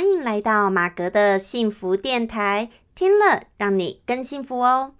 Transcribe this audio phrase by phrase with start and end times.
[0.00, 4.94] 欢迎来到马格的幸福电台，听了让你更幸福哦。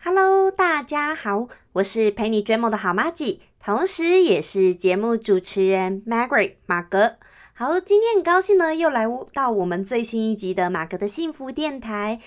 [0.00, 7.16] Hello，大家好，我是陪你追梦的好妈吉，同时也是节目主持人 Margaret 马格。
[7.52, 12.20] 好，今天很高兴呢，又来到我们最新一集的马格的幸福电台。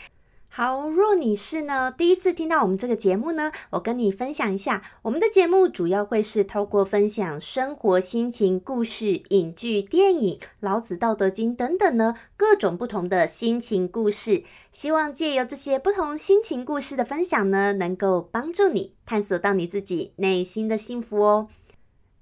[0.58, 21.50] 好，若你是呢第一次听到我们这个节目呢，我跟你分享一下，我们的节目主要会是透过分享生活心情、故事、影剧、电影、老子、道德经等等呢各种不同的心情故事，希望借由这些不同心情故事的分享呢，能够帮助你探索到你自己内心的幸福哦。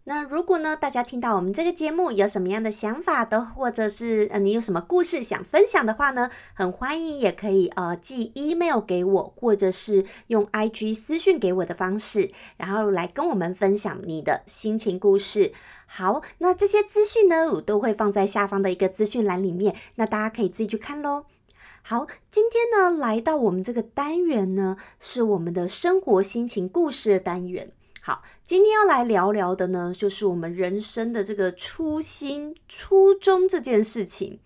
[0.07, 15.53] 那如果呢，大家听到我们这个节目有什么样的想法的，或者是呃你有什么故事想分享的话呢，很欢迎也可以呃寄 email 给我，或者是用 IG 私讯给我的方式，然后来跟我们分享你的心情故事。
[15.87, 21.25] 好，那这些资讯呢，我都会放在下方的一个资讯栏里面，那大家可以自己去看喽。
[21.81, 27.71] 好，今天呢来到我们这个单元呢，是我们的生活心情故事的单元。
[28.07, 34.37] 好，今天要来聊聊的呢，就是我们人生的这个初心、初衷这件事情。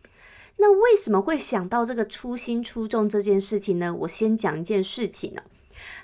[0.56, 3.94] 那为什么会想到这个初心、初衷这件事情呢？
[3.94, 5.42] 我先讲一件事情呢。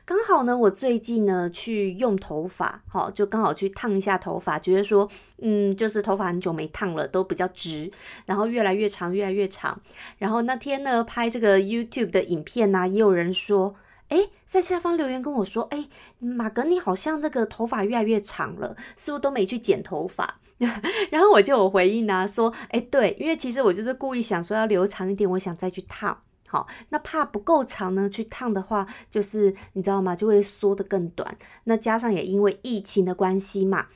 [0.04, 7.90] 刚好呢，我最近呢去用头发，好，就刚好去烫一下头发，觉得说，嗯，就是头发很久没烫了，都比较直，
[8.26, 9.82] 然后越来越长，越来越长。
[10.18, 13.76] 然后那天呢，拍这个 YouTube 的影片呢，也有人说。
[14.10, 15.88] 哎，在下方留言跟我说，哎，
[16.20, 20.40] 马格，你好像那个头发越来越长了，是不是都没去剪头发？
[21.12, 30.16] 然后我就有回应啊，说，哎，对，因为其实我就是故意想说要留长一点，我想再去烫，好，那怕不够长呢，去烫的话，就是你知道吗？
[30.16, 31.38] 就会缩得更短。
[31.66, 33.88] 那加上也因为疫情的关系嘛，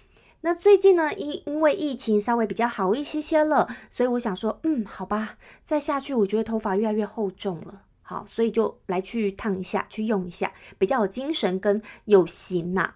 [0.42, 7.84] 那最近呢，因因为疫情稍微比较好一些些了，所以我想说，嗯，好吧，再下去，我觉得头发越来越厚重了。
[8.10, 12.96] 好，所以就来去烫一下，去用一下，比较有精神跟有型呐。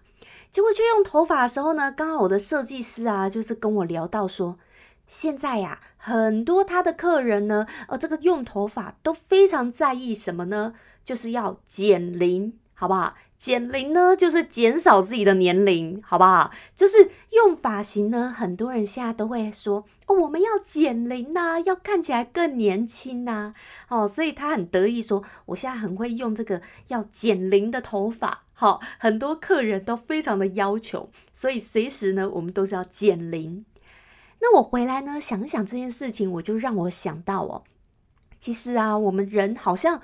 [0.50, 4.58] 结果去用头发的时候呢，刚好我的设计师啊，就是跟我聊到说，
[5.06, 10.74] 现在呀，很多他的客人呢，呃，这个用头发都非常在意什么呢？
[11.04, 13.14] 就是要减龄，好不好？
[13.44, 16.50] 减龄呢，就是减少自己的年龄，好不好？
[16.74, 23.54] 就是用发型呢，很多人现在都会说哦，我们要减龄呐，要看起来更年轻呐，
[23.90, 33.66] 哦，所以他很得意说，我现在很会用这个要减龄的头发，好，很多客人都非常的要求，所以随时呢，我们都是要减龄。
[34.40, 37.64] 那我回来呢，想想这件事情，我就让我想到哦，
[38.40, 40.00] 其实啊，我们人好像。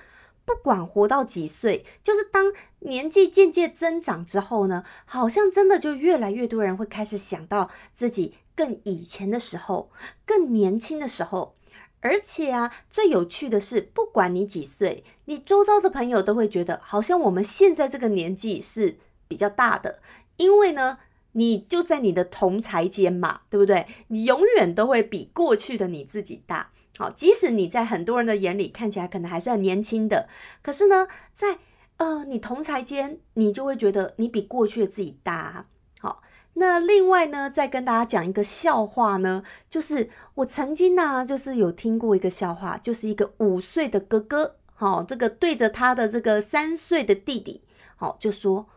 [0.49, 9.91] 不管活到几岁，就是当年纪渐渐增长之后呢，好像真的就越来越多人会开始想到自己更以前的时候，
[10.25, 11.55] 更年轻的时候。
[12.01, 19.99] 而且啊，最有趣的是，不管你几岁，你周遭的朋友都会觉得，好像我们现在这个年纪是比较大的，
[20.37, 20.97] 因为呢，
[21.33, 23.85] 你就在你的同才间嘛，对不对？
[24.07, 26.71] 你永远都会比过去的你自己大。
[26.99, 30.27] 好，即使你在很多人的眼里看起来可能还是很年轻的，
[30.61, 31.59] 可是呢，在
[31.95, 35.65] 呃你同才间，你就会觉得你比过去的自己大。
[36.01, 36.21] 好，
[36.55, 47.63] 那另外呢，再跟大家讲一个笑话呢，就是我曾经呢，就是有听过一个笑话，就是一个五岁的哥哥，好，这个对着他的这个三岁的弟弟，
[47.95, 48.67] 好，就说。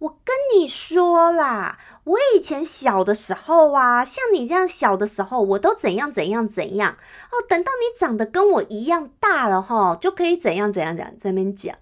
[0.00, 7.42] 我跟你说啦，我以前小的时候啊，像你这样小的时候，我都怎样怎样怎样哦。
[7.48, 11.74] 等到你长得跟我一样大了哈，就可以怎样怎样怎样在那边讲。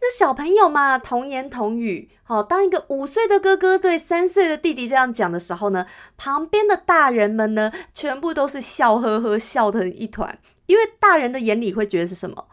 [0.00, 2.08] 那小朋友嘛，童言童语。
[2.22, 5.84] 好，当一个五岁的哥哥对三岁的弟弟这样讲的时候呢，
[6.16, 10.38] 旁边的大人们呢，全部都是笑呵呵，笑成一团。
[10.66, 12.46] 因为大人的眼里会觉得是什么？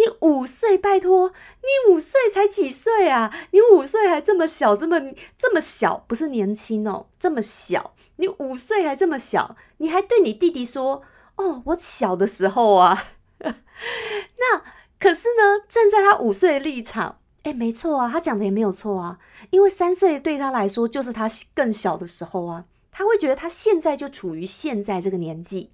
[0.00, 3.30] 你五岁，拜托，你五岁才几岁啊？
[3.50, 4.98] 你五岁还这么小，这么
[5.36, 11.02] 这么小，不是年轻哦，这么小，你五岁还这么小，你还对你弟弟说
[11.36, 13.08] ：“哦，我小的时候啊。
[13.44, 14.62] ”那
[14.98, 19.18] 可是呢，站在他五岁的立场，哎，没错啊，他讲的也没有错啊，
[19.50, 25.68] 因为三岁对他来说就是他更小的时候啊，他会觉得他现在就处于现在这个年纪。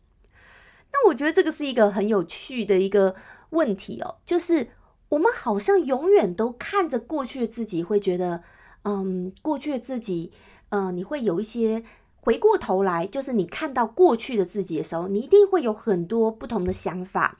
[0.93, 3.15] 那我觉得这个是一个很有趣的一个。
[3.51, 4.69] 问题哦，就是
[5.09, 8.43] 我们好像永远都看着过去的自己，会觉得，
[8.85, 10.33] 嗯，过去的自己，
[10.71, 11.85] 嗯，你会有一些
[12.21, 17.39] 回过头来，就是你看到过去的自己的时候，你一定会有很多不同的想法。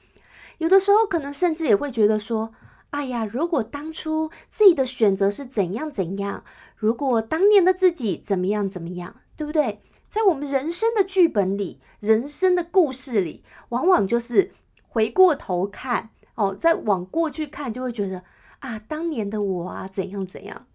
[0.59, 2.53] 有的时候可能甚至也会觉得说，
[2.91, 6.43] 哎呀，如果当初自己的选择是怎样怎样，
[6.75, 9.81] 如果当年的自己怎么样怎么样，对不对？
[10.09, 14.51] 在我们人生的剧本里，人生的故事里，往往就是
[14.97, 18.23] 回过头看哦，再往过去看，就会觉得
[18.57, 20.65] 啊，当年的我啊，怎样怎样。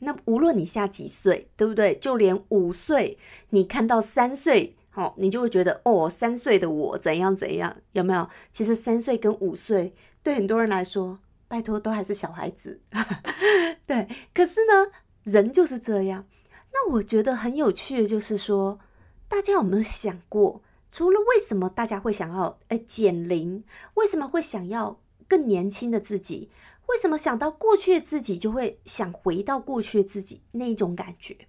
[0.00, 1.94] 那无论你下几岁，对不对？
[1.94, 3.16] 就连五岁，
[3.50, 8.28] 你看到三岁，好，你就会觉得哦，三岁的我怎样怎样，有没有？
[8.50, 9.94] 其实三岁跟五岁
[10.24, 12.80] 对很多人来说，拜托都还是小孩子。
[13.86, 14.90] 对，可是呢，
[15.22, 16.26] 人就是这样。
[16.72, 18.80] 那我觉得很有趣的，就是说，
[19.28, 20.62] 大家有没有想过，
[20.92, 26.50] 除了为什么大家会想要哎减龄，为什么会想要更年轻的自己？
[26.88, 31.48] 为什么想到过去的自己就会想回到过去的自己那一种感觉？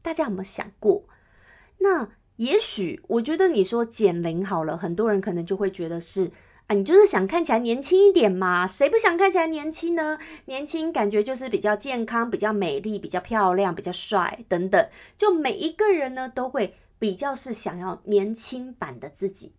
[0.00, 1.04] 大家有没有想过？
[1.78, 6.30] 那也许我觉得你说减龄好了，很多人可能就会觉得是
[6.68, 8.66] 啊，你就是想看起来年轻一点嘛？
[8.66, 10.18] 谁不想看起来年轻呢？
[10.44, 14.88] 年轻感觉就是比较健康、比较美丽、比较漂亮、比较帅等等。
[15.18, 19.54] 就每一个人呢，都会比较是想要年轻版的自己。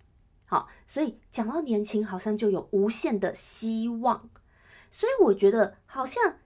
[0.45, 4.30] 好，所以讲到年轻，好像就有无限的希望。
[4.89, 6.38] 所以我觉得，好像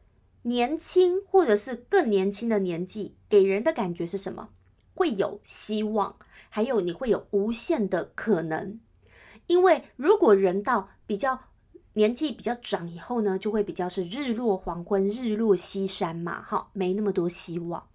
[0.42, 4.50] 年轻或者是更年轻的年纪，给人的感觉是什么？
[4.96, 6.16] 会有希望，
[6.50, 8.80] 还有你会有无限的可能。
[9.48, 11.42] 因为如果人到比较
[11.94, 17.88] 年纪比较长以后呢，就会比较是日落黄昏、日落西山嘛，哈，没那么多希望。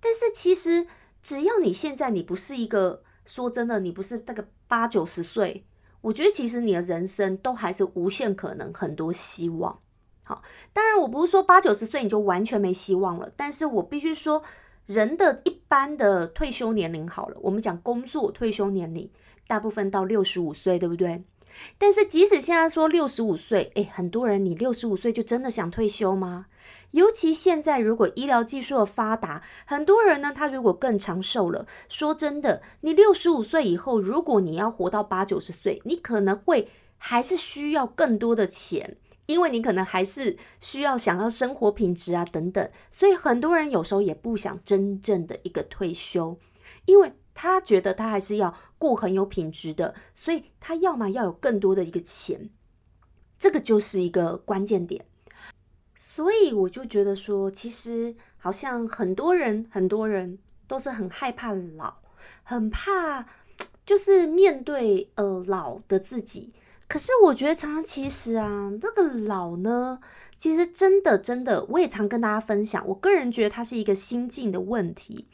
[0.00, 0.86] 但是其实，
[1.28, 5.66] 只要你现在你不是一个，说真的，你不是那个八九十岁。
[6.00, 9.78] 我觉得其实你的人生都还是无限可能，很多希望。
[10.24, 10.42] 好，
[10.72, 14.42] 当然我不是说八九十岁你就完全没希望了，但是我必须说，
[14.86, 19.10] 人的一般的退休年龄好了，我们讲工作退休年龄，
[19.46, 21.22] 大部分到六十五岁，对不对？
[21.76, 26.46] 但是即使现在说六十五岁，诶，很多人你六十五岁就真的想退休吗？
[26.92, 38.96] 尤其现在，如果医疗技术的发达，很多人呢，他如果更长寿了，说真的，你六十五岁以后，如果你要活到八九十岁，你可能会还是需要更多的钱，
[39.26, 46.38] 因为你可能还是需要想要生活品质啊等等，所以很多人有时候也不想真正的一个退休，
[46.86, 52.48] 因为他觉得他还是要过很有品质的，所以他要么要有更多的一个钱，
[53.38, 55.04] 这个就是一个关键点。
[56.18, 60.36] 所以我就觉得说，其实好像很多人，很多人
[60.66, 61.94] 都是很害怕老，
[62.42, 63.24] 很怕
[63.86, 66.52] 就是面对呃老的自己。
[66.88, 70.00] 可是我觉得常常其实啊，那个老呢，
[70.36, 75.28] 其实真的真的，我也常跟大家分享，我个人觉得它是一个心境的问题。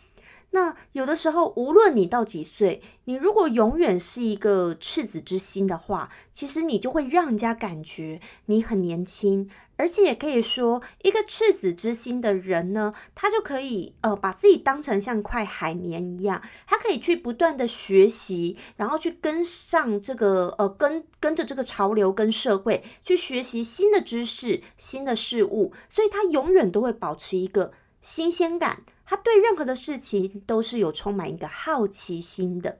[0.50, 28.82] 那有的时候，无论你到几岁，你如果永远是一个赤子之心的话，其实你就会让人家感觉你很年轻，而且也可以说，一个赤子之心的人呢，他就可以呃把自己当成像块海绵一样，他可以去不断的学习，然后去跟上这个呃跟跟着这个潮流跟社会去学习新的知识、新的事物，所以他永远都会保持一个新鲜感。
[29.06, 32.78] 他对任何的事情都是有充满一个好奇心的。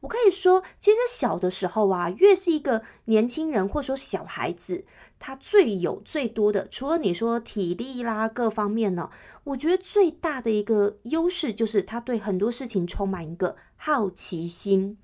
[0.00, 4.84] 我可以说，其实小的时候啊，越是一个年轻人或说小孩子，
[5.18, 9.10] 他最有最多的，除了你说体力啦各方面呢，
[9.42, 14.96] 我觉得最大的一个优势就是他对很多事情充满一个好奇心。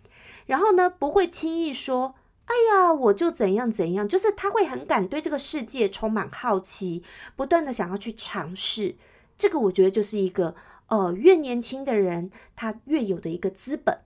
[0.47, 2.15] 然后呢，不会轻易说
[2.47, 7.03] “哎呀，我就怎样怎样”，就是他会很敢对这个世界充满好奇，
[7.35, 8.95] 不断的想要去尝试。
[9.37, 10.55] 这个我觉得就是一个，
[10.87, 13.99] 呃，越年轻的人他越有的一个资本。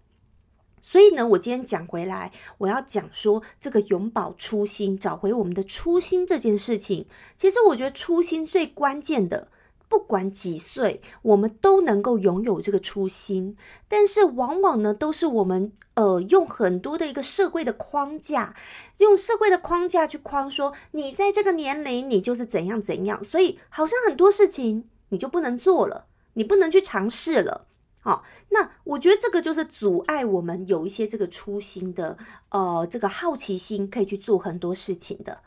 [0.90, 7.06] 所以呢，我今天讲回来，我要讲说这个永葆初心，找回我们的初心这件事情。
[7.36, 9.48] 其实我觉得初心最关键的，
[9.86, 13.54] 不管几岁，我们都能够拥有这个初心。
[13.86, 18.56] 但是往往呢，都是我们呃用很多的一个社会的框架，
[18.96, 24.88] 用社会的框架去框说你在这个年龄你就是怎样怎样，所以好像很多事情。
[25.10, 26.04] 你就不能做了，
[26.34, 27.66] 你不能去尝试了，
[28.08, 32.16] 好，那我觉得这个就是阻碍我们有一些这个初心的，
[32.48, 35.42] 呃，这个好奇心可以去做很多事情的。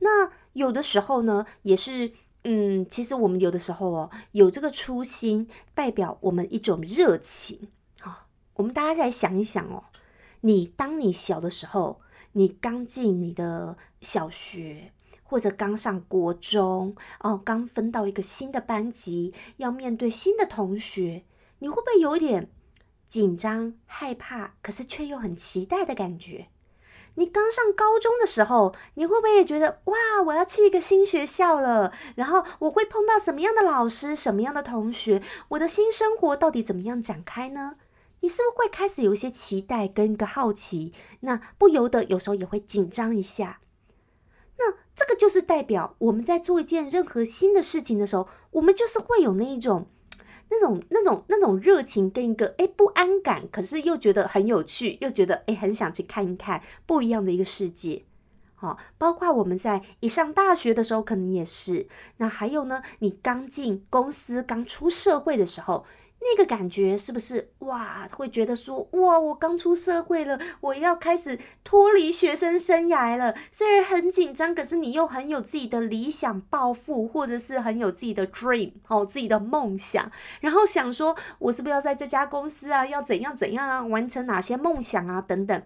[0.00, 2.10] 那有的时候呢，也是，
[2.42, 7.68] 嗯，其实我们有的时候哦，有这个初心，代表我们一种热情。
[8.00, 9.84] 好，我们大家再想一想哦，
[10.40, 12.00] 你当你小的时候，
[12.32, 14.90] 你刚进你的小学。
[15.24, 21.24] 或者刚上国中哦，刚分到一个新的班级，要面对新的同学，
[21.62, 22.50] 你会不会有点
[23.08, 24.54] 紧张、害怕？
[24.62, 26.48] 可是却又很期待的感觉？
[27.14, 29.94] 你刚上高中的时候，你会不会也觉得哇，
[30.26, 31.92] 我要去一个新学校了？
[32.16, 35.22] 然后我会碰到什么样的老师、什么样的同学？
[35.50, 37.76] 我的新生活到底怎么样展开呢？
[38.18, 40.92] 你是不是会开始有一些期待跟一个好奇？
[41.20, 43.60] 那不由得有时候也会紧张一下。
[44.58, 49.86] 那这个就是代表我们在做一件任何新的事情的时候，我们就是会有那一种。
[50.52, 58.04] 那种、那种、那种热情跟一个哎不安感，可是又觉得很有趣，又觉得哎很想去看一看不一样的一个世界。
[58.54, 61.88] 好，包括我们在一上大学的时候，可能也是。
[62.18, 65.86] 那还有呢，你刚进公司、刚出社会的时候。
[66.24, 68.06] 那个感觉是不是哇？
[68.16, 73.34] 会觉得说哇，我刚出社会了，我要开始脱离学生生涯了。
[73.50, 80.10] 虽然很紧张，可是你又很有自己的理想抱负，或者是很有自己的 dream 哦，自己的梦想。
[80.40, 85.62] 然后想说，我是不是要在这家公司啊，要怎样怎样啊，完成哪些梦想啊，等等。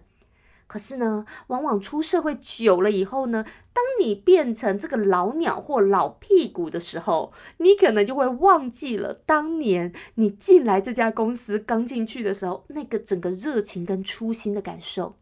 [0.67, 15.15] 可是呢，往往出社会久了以后呢，当你变成这个老鸟或老屁股的时候，你可能就会忘记了当年你进来这家公司刚进去的时候那个整个热情跟初心的感受。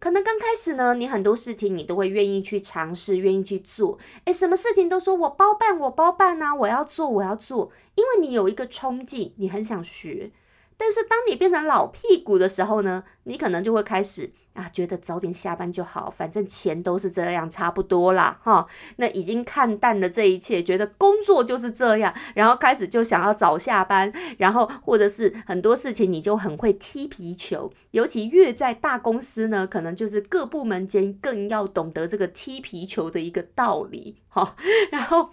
[0.00, 3.98] 可能刚开始呢，你很多事情你都会愿意去尝试，愿意去做。
[4.24, 10.32] 诶，什么事情都说我包办，我包办呐，我要做，我要做，因为你有一个冲劲，你很想学。
[10.76, 14.32] 但是当你变成老屁股的时候呢，你可能就会开始。
[14.54, 18.64] 啊，觉得早点下班就好，反正钱都是这样，差不多啦，哈。
[18.98, 34.54] 那已经看淡了这一切，觉得工作就是这样，然后开始就想要早下班，然后或者是很多事情你就很会踢皮球，尤其越在大公司呢，可能就是各部门间更要懂得这个踢皮球的一个道理，哈。
[34.92, 35.30] 然后，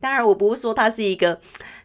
[0.00, 1.42] 当然我不是说它是一个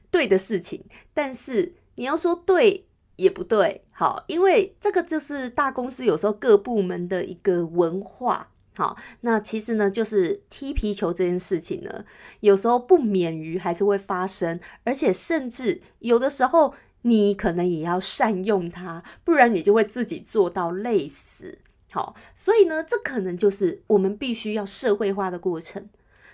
[0.10, 2.86] 对的事情，但是你要说对。
[3.16, 12.06] 也不对，好，因为这个就是大公司有时候各部门的一个文化，好，那其实呢，就是踢皮球这件事情呢，
[12.40, 16.74] 有时候不免于还是会发生，而且甚至有的时候
[17.04, 21.60] 你可能也要善用它，不然你就会自己做到累死，
[21.92, 25.88] 好，所以呢，这可能就是我们必须要社会化的过程。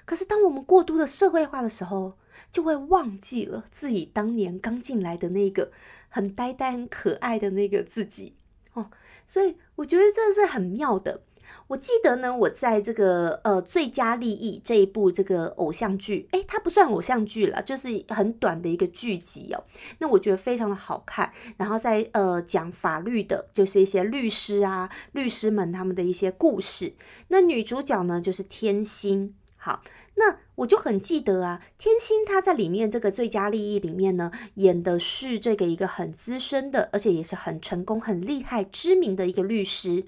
[0.06, 2.14] 可是当我们过度的社会化的时候，
[2.52, 5.72] 就会忘记了自己当年刚进来的那个。
[6.12, 8.34] 很呆呆、很可爱的那个自己
[8.74, 8.90] 哦，
[9.28, 11.22] 所以我觉得这是很妙的。
[11.68, 19.64] 我记得呢，我在这个呃《最佳利益》这一部这个偶像剧，诶，它不算偶像剧了，就是很短的一个剧集哦。
[20.00, 21.32] 那我觉得非常的好看。
[21.58, 26.96] 然后在呃讲法律的，就是一些律师啊、律师们他们的一些故事。
[27.28, 29.36] 那女主角呢，就是天心。
[29.58, 29.84] 好。
[30.20, 40.04] 那我就很记得啊，天心他在里面这个最佳利益里面呢，演的是这个一个很资深的，而且也是很成功、很厉害、知名的一个律师。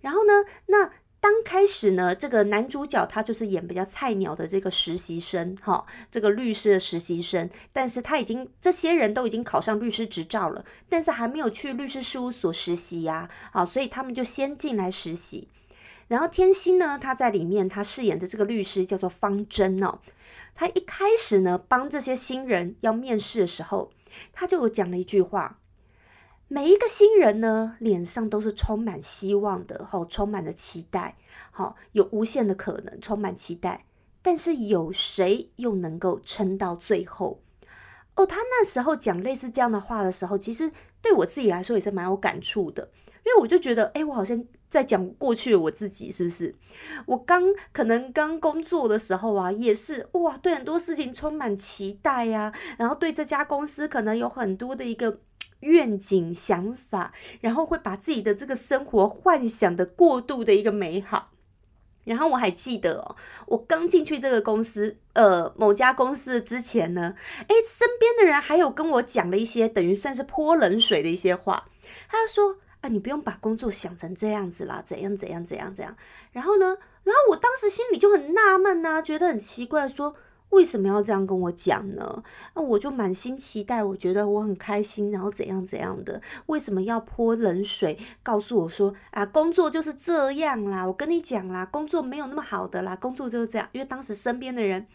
[0.00, 0.32] 然后呢，
[0.66, 7.50] 那刚开始呢，这个男主角他就是演比较菜鸟的这个实习生，哈，这个律师的实习生。
[7.70, 15.48] 但是他已经这些人都已经考上律师执照了，但是还没有去律师事务所实习呀，啊，所以他们就先进来实习。
[16.08, 20.00] 然后天心呢，他在里面他饰演的这个律师叫做方真哦。
[20.54, 23.90] 他一开始呢，帮这些新人要面试的时候，
[24.32, 25.58] 他就有讲了一句话：
[26.46, 31.16] 每一个新人呢，脸上都是充满希望的，好，充满了期待，
[31.50, 33.84] 好，有无限的可能，充满期待。
[34.22, 37.42] 但是有谁又能够撑到最后？
[38.14, 40.70] 哦，他那时候讲类似这样的话的时候，其实
[41.02, 42.90] 对我自己来说也是蛮有感触的，
[43.26, 44.44] 因为我就觉得，哎，我好像。
[44.74, 46.52] 在讲过去我自己是不是？
[47.06, 55.20] 我刚可能刚工作的时候啊，也是哇，对很多事情充满期待呀，然后对这家公司可能有很多的一个
[55.60, 61.30] 愿景想法，然后会把自己的这个生活幻想的过度的一个美好。
[62.02, 63.14] 然后我还记得哦，
[63.46, 67.14] 我刚进去这个公司，呃，某家公司之前呢，
[67.46, 71.68] 诶，身边的人还有跟我讲了一些等于算是泼冷水的一些话，
[72.08, 72.56] 他说。
[72.84, 75.96] 啊，你不用把工作想成这样子啦，怎样怎样怎样怎样。
[76.32, 76.66] 然后呢，
[77.02, 80.14] 然后我当时心里就很纳闷呐，觉得很奇怪，说
[80.50, 82.22] 为什么要这样跟我讲呢？
[82.54, 93.66] 那我就满心期待，我觉得我很开心，然后怎样怎样的，为什么要泼冷水，告诉我说啊，工作就是这样啦，我跟你讲啦，工作没有那么好的啦，工作就是这样。
[93.72, 94.86] 因为当时身边的人，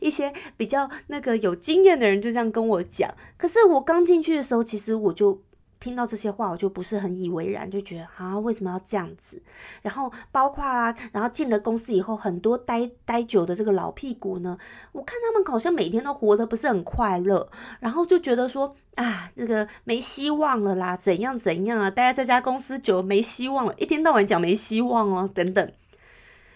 [0.00, 3.14] 一些比较那个有经验的人就这样跟我讲。
[3.36, 5.42] 可是我刚进去的时候，其实我就。
[5.84, 9.42] 听到这些话，我就不是很以为然，就觉得啊，为什么要这样子？
[9.82, 14.56] 然后包括啊，然后进了公司以后，很多待待久的这个老屁股呢，
[14.92, 17.50] 我看他们好像每天都活得不是很快乐，
[17.80, 25.70] 然后就觉得说啊，这个没希望了啦，怎样怎样啊，待在这家公司久没希望了，一天到晚讲没希望哦，等等。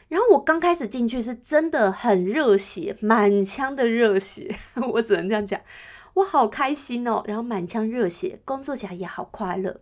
[0.09, 4.57] 然后我刚开始进去是真的很热血，满腔的热血，
[4.95, 5.61] 我只能这样讲。
[6.19, 9.81] 我好开心哦，然后满腔热血，工作起来也好快乐。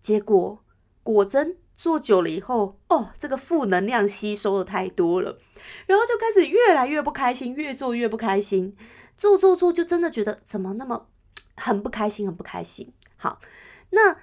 [0.00, 0.64] 结果
[1.02, 5.38] 果真做久了以后，哦，这个负能量吸收的太多了，
[5.86, 8.76] 然后就开始越来越不开心，越做越不开心，
[9.16, 11.06] 做做做就真的觉得怎么那么
[11.54, 12.92] 很不开心，很不开心。
[13.16, 13.40] 好，
[13.90, 14.14] 那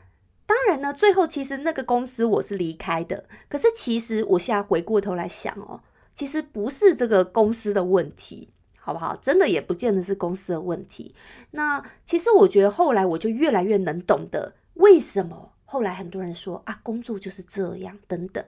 [0.45, 5.81] 当然呢，最后其实那个公司我是离开的，可是其实我现在回过头来想哦，
[6.13, 8.51] 其实不是这个公司的问题。
[8.87, 9.17] 好不好？
[9.17, 11.13] 真的也不见得是公司的问题。
[11.51, 18.41] 那其实我觉得后来我就越来越能懂得为什么后来很多人说啊，工作就是这样等等，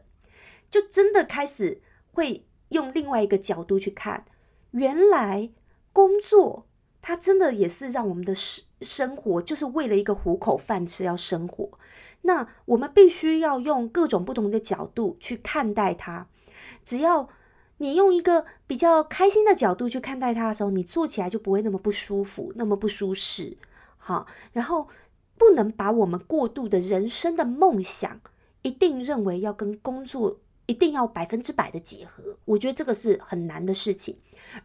[0.71, 1.81] 就真的开始
[2.13, 4.23] 会用另外一个角度去看，
[4.71, 5.49] 原来
[5.91, 6.65] 工作
[7.01, 11.77] 它真的也是让我们的生生活就是为了一个糊口饭吃要生活。
[12.21, 16.27] 那我们必须要用各种不同的角度去看待它，
[16.85, 17.27] 只要。
[17.79, 23.57] 你用一个比较开心的角度去看待它的时候，你做起来就不会那么不舒服，那么不舒适。
[23.97, 24.89] 好，然后
[25.37, 28.19] 不能把我们过度的人生的梦想，
[28.61, 32.37] 一定认为要跟工作一定要百分之百的结合。
[32.45, 34.17] 我觉得这个是很难的事情，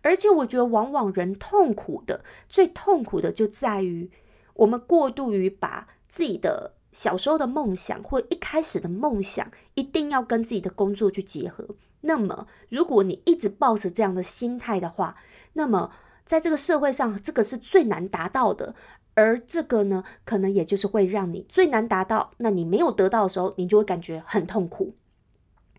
[0.02, 4.10] 而且我觉得往往人痛苦的最痛苦的就在于
[4.54, 11.76] 我们过度于把自己的小时候的梦想或一开始的梦想，一定要跟自己的工作去结合。
[12.06, 15.16] 那么，如果你一直抱着这样的心态的话，
[15.54, 15.90] 那么
[16.26, 18.74] 在这个社会上，这个是最难达到的。
[19.14, 22.32] 而这个呢，可能也就是会让你最难达到。
[22.38, 24.94] 那你没有得到的时候，你就会感觉很痛苦。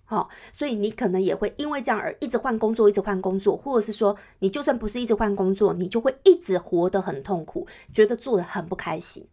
[0.05, 9.27] 好，所以你可能也会因为这样而一直换工作，一直换工作，或者是说，你就算不是一直换工作，你就会一直活得很痛苦，觉得做的很不开心。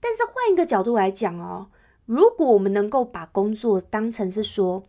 [0.00, 1.68] 但是换一个角度来讲哦，
[2.06, 4.84] 如果我们能够把工作当成是说，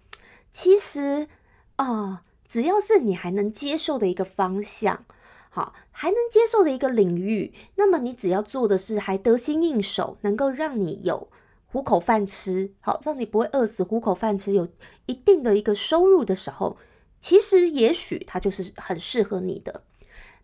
[0.59, 1.27] 其实
[1.75, 5.05] 啊，只要是你还能接受的一个方向，
[5.51, 11.27] 好，还能接受的一个领域，那么你只要做的是还得心应手，能够让你有
[11.67, 14.67] 糊口饭吃，好，让你不会饿死，糊口饭吃，有
[15.05, 16.77] 一定的一个收入的时候，
[17.19, 19.83] 其实也许它就是很适合你的。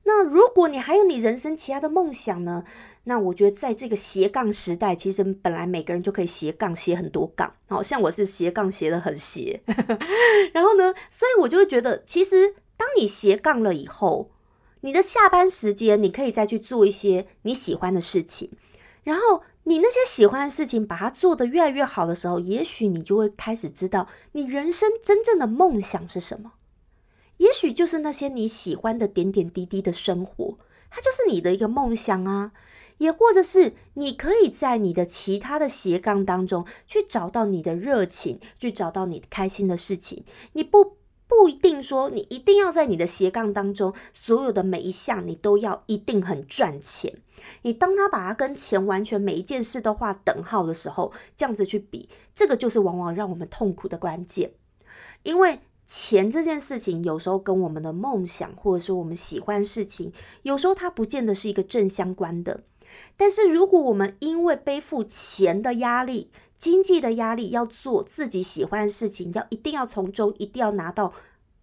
[0.06, 2.64] 那如果你还有你人生其他的梦想呢？
[3.06, 7.54] 那我觉得在这个斜杠时代，其实本来每个人就可以斜杠，斜很多杠。
[7.68, 9.62] 好像我是斜杠斜的很斜，
[10.54, 14.32] 然后呢，所以我就会觉得，其实当你斜杠了以后，
[14.82, 18.52] 你的下班时间你可以再去做一些你喜欢的事情，
[19.04, 26.54] 然后你那些喜欢的事情把它做得越来越好的时候，也许你就会开始知道你人生真正的梦想是什么，
[27.38, 30.58] 也许就是那些你喜欢的点点滴滴的生活，
[30.90, 32.52] 它就是你的一个梦想啊。
[33.00, 40.24] 也或者是你可以在你的其他的斜杠当中去找到你的热情，去找到你开心的事情。
[40.54, 47.16] 你不不一定说你一定要在你的斜杠当中所有的每一项你都要一定很赚钱。
[47.64, 54.54] 你当他把它跟钱完全每一件事都画等号的时候，这样子去比，这个就是往往让我们痛苦的关键。
[55.24, 55.60] 因为
[55.96, 62.64] 钱这件事情有时候跟我们的梦想或者说我们喜欢事情，有时候它不见得是一个正相关的。
[63.16, 71.14] 但是，如果我们因为背负钱的压力、经济的压力，要做自己喜欢的事情，要一定要从中一定要拿到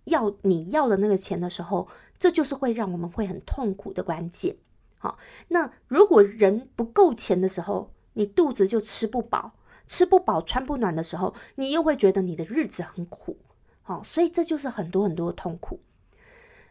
[0.04, 4.54] 要你要的那个钱的时候，这就是会让我们会很痛苦的关键。
[4.98, 9.54] 好，那如果人不够钱的时候，你肚子就吃不饱，
[9.88, 13.36] 吃不饱穿不暖的时候，你又会觉得你的日子很苦。
[13.90, 15.80] 好，所以这就是很多很多的痛苦。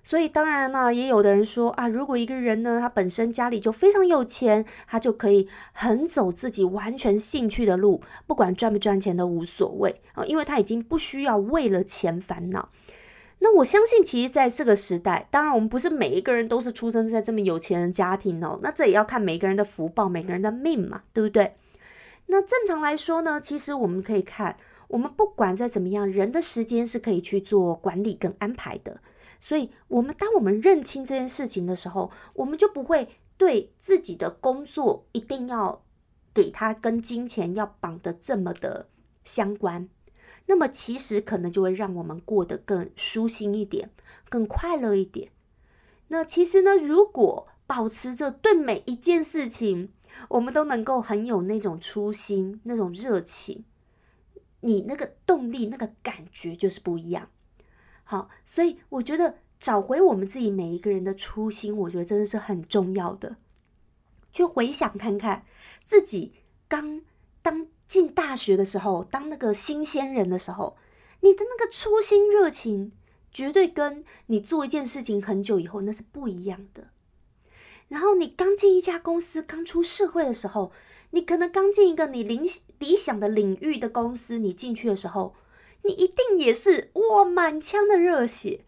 [0.01, 12.69] 所以当然呢，也有的人说啊，如果一个人呢，他本身家里就非常有钱，他就可以很走自己完全兴趣的路，不管赚不赚钱都无所谓啊，因为他已经不需要为了钱烦恼。
[13.39, 21.57] 那我相信，其实在这个时代，当然我们不是每一个人都是出生在这么有钱的家庭哦，那这也要看每个人的福报、每个人的命嘛，对不对？
[22.27, 24.55] 那正常来说呢，其实我们可以看，
[24.89, 28.99] 我们不管再怎么样，人的时间是可以去做管理跟安排的。
[29.39, 35.81] 所以，我们当我们认清这件事情的时候，我们就不会对自己的工作一定要
[36.33, 38.89] 给他跟金钱要绑的这么的
[39.23, 39.87] 相关。
[40.47, 43.91] 那么，其实可能就会让我们过得更舒心一点，
[44.27, 45.31] 更快乐一点。
[46.07, 49.93] 那其实呢，如果保持着对每一件事情
[50.27, 53.63] 我们都能够很有那种初心、那种热情，
[54.61, 57.29] 你那个动力、那个感觉就是不一样。
[58.03, 63.37] 好，所以我觉得找回我们自己每一个人的初心，我觉得真的是很重要的。
[64.31, 65.45] 去回想看看
[65.85, 66.33] 自己
[66.67, 67.01] 刚
[67.41, 70.77] 当进大学的时候，当那个新鲜人的时候，
[71.21, 72.91] 你的那个初心热情，
[73.31, 76.89] 绝对跟你做一件事情很久以后那是不一样的。
[77.87, 80.71] 然后你刚进一家公司，刚出社会的时候，
[81.11, 82.39] 你可能刚进一个你理
[82.77, 85.35] 理想的领域的公司，你进去的时候，
[85.83, 88.61] 你一定也是哇满腔的热血，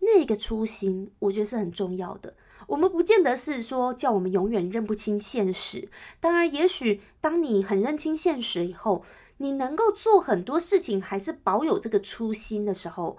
[0.00, 2.34] 那个初心，我觉得是很重要的。
[2.66, 5.88] 我们不见得是说叫我们永远认不清现实，
[6.20, 9.04] 当然，也许当你很认清现实以后，
[9.38, 13.18] 你能够做很多事情，还是保有这个初心的时候，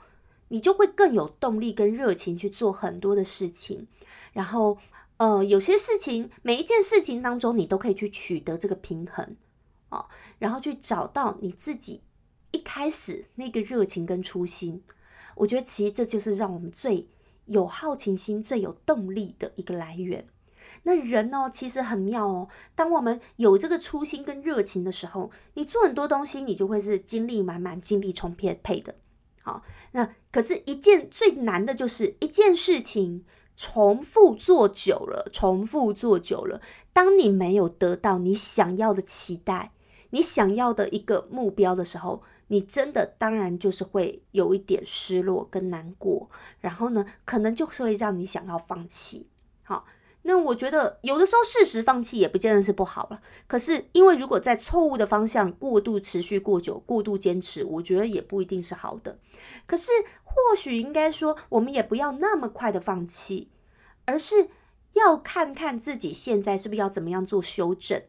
[0.49, 3.87] 你就会更有动力跟热情去做很多的事情。
[4.33, 4.77] 然后，
[5.19, 9.37] 呃，有些事情，每一件事情当中，你都可以去取得这个平衡
[9.87, 10.07] 啊，
[10.39, 12.01] 然后去找到你自己
[12.51, 14.83] 一开始那个热情跟初心。
[15.35, 17.07] 我觉得，其实这就是让我们最。
[17.49, 20.27] 有好奇心最有动力的一个来源。
[20.83, 22.47] 那人哦，其实很妙哦。
[22.75, 28.93] 当我们有这个初心跟热情的时候，你做很多东西，你就会是精力满满、精力充沛配的。
[29.41, 33.25] 好，那可是一件最难的就是一件事情
[33.61, 36.61] 重复做久了，重复做久了，
[36.93, 39.73] 当你没有得到你想要的期待、
[40.11, 42.23] 你想要的一个目标的时候。
[42.51, 49.27] 你真的当然就是会有一点失落跟难过，然后呢，可能就是会让你想要放弃。
[49.61, 49.85] 好，
[50.23, 53.21] 那我觉得有的时候适时放弃也不见得是不好了。
[53.45, 59.19] 可是因为如果在错误的方向过度持续过久、过度坚持，我觉得也不一定是好的。
[59.67, 59.91] 可是
[60.29, 63.49] 或许应该说，我们也不要那么快的放弃，
[64.05, 64.49] 而是
[64.93, 68.01] 要看看自己现在是不是要怎么样做修正。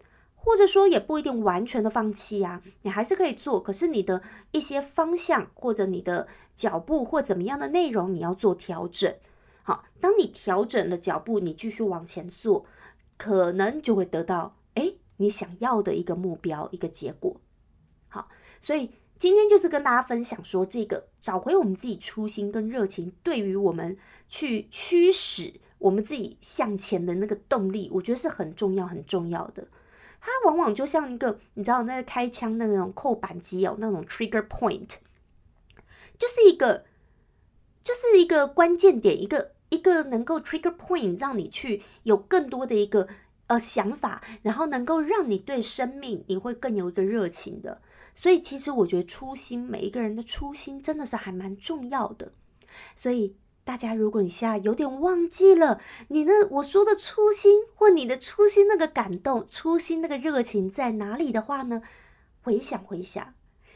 [0.42, 9.14] 或者说也不一定完全的放弃啊，你还是可以做，可是你的一些方向或者你的脚步或怎么样的内容，你要做调整。
[9.62, 12.64] 好，当你调整了脚步，你继续往前做，
[13.18, 17.38] 可能就会得到哎你想要的一个目标一个结果。
[18.08, 18.28] 好，
[18.62, 23.98] 所以今天就是跟大家分享说，这个找回我们自己初心跟热情，对于我们
[24.30, 29.68] 去驱使我们自己向前的那个动力，我觉得是很重要很重要的。
[30.22, 34.88] 它往往就像一个，你知道那个开枪的那种扣扳机哦，那种 trigger point，
[36.18, 36.86] 就是一个，
[37.84, 43.06] 就是一个关键点，一个一个能够 trigger point，让你去有更多的一个
[43.48, 47.82] 呃想法，然后能够让你对生命你会更有一个热情的。
[48.14, 52.32] 所以其实我觉得初心，每一个人的初心真的是还蛮重要的。
[52.94, 53.36] 所以。
[53.62, 61.82] 大家，如果你现在有点忘记了你那我说的初心，或你的初心那个感动、初心那个热情在哪里的话呢？
[62.40, 63.34] 回想回想，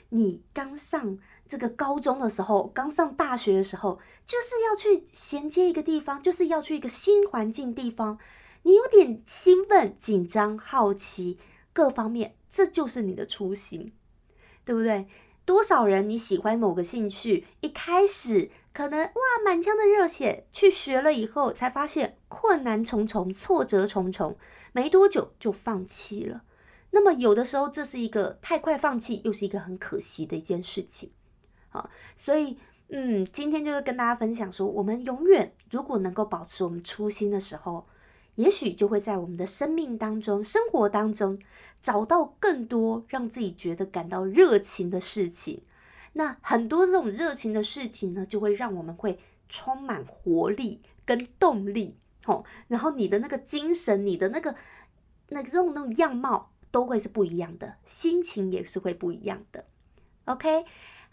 [0.08, 8.18] 你刚上这个高中的时候，刚上大学的时候，就是要去衔接一个地方，就是要去一个新环境地方，
[8.62, 11.38] 你有点兴奋、紧张、好奇
[11.72, 13.92] 各方面，这就是你的初心，
[14.64, 15.06] 对不对？
[15.44, 18.50] 多少人你喜欢某个兴趣，一开始。
[18.72, 19.12] 可能哇，
[19.44, 24.36] 满腔的热血去学了以后，才发现困难重重，挫折重重，
[24.72, 26.42] 没多久就放弃了。
[26.90, 31.12] 那么有的时候，这是一个太快放弃，又是一个很可惜的一件事情。
[31.68, 37.86] 好，所以嗯，今天就是跟大家分享说，我们永远如果能够保持我们初心的时候，
[38.36, 41.38] 也许就会在我们的生命当中、生活当中
[41.80, 45.62] 找到更多让自己觉得感到热情的事情。
[46.14, 49.18] 那很多这种热情的事情呢，就会让我们会
[49.48, 54.54] 充满活力跟动力，吼，然后你的那个精神，你的那个
[55.28, 59.64] 那种那种样貌都会是不一样的，心情也是会不一样的
[60.24, 60.64] ，OK。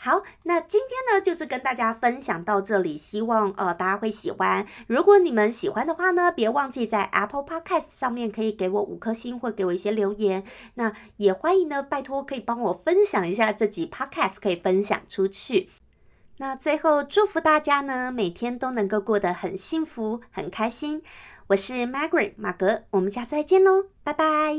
[0.04, 4.66] 好，那今天呢，就是跟大家分享到这里，希望呃大家会喜欢。
[4.88, 10.44] 如果你们喜欢的话呢，别忘记在 Apple Podcast 上面可以给我五颗星，或给我一些留言。
[10.74, 15.70] 那也欢迎呢，拜托可以帮我分享一下这集 Podcast，可以分享出去。
[16.38, 21.04] 那最后祝福大家呢，每天都能够过得很幸福、很开心。
[21.46, 24.56] 我是 Margaret 马格，我们下次再见喽，拜拜。